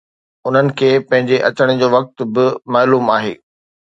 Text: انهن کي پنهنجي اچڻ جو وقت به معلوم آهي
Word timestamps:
انهن 0.47 0.67
کي 0.79 0.87
پنهنجي 1.09 1.37
اچڻ 1.49 1.67
جو 1.83 1.87
وقت 1.97 2.15
به 2.39 2.47
معلوم 2.79 3.05
آهي 3.19 3.35